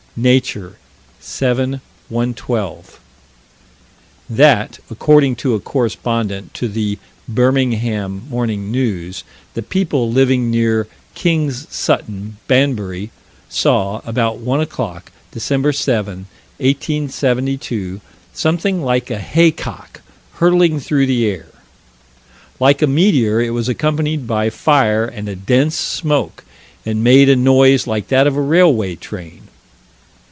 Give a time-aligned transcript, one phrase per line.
[0.17, 0.75] Nature,
[1.21, 2.99] 7 112:
[4.29, 11.65] That, according to a correspondent to the Birmingham Morning News, the people living near King's
[11.73, 13.09] Sutton, Banbury,
[13.47, 15.41] saw, about one o'clock, Dec.
[15.41, 15.65] 7,
[16.57, 18.01] 1872,
[18.33, 20.01] something like a haycock
[20.33, 21.47] hurtling through the air.
[22.59, 26.43] Like a meteor it was accompanied by fire and a dense smoke
[26.85, 29.43] and made a noise like that of a railway train.